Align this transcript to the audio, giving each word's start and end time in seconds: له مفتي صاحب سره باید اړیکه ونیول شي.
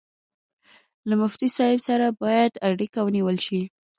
له 1.07 1.13
مفتي 1.21 1.47
صاحب 1.57 1.79
سره 1.87 2.07
باید 2.23 2.51
اړیکه 2.69 2.99
ونیول 3.03 3.37
شي. 3.45 3.61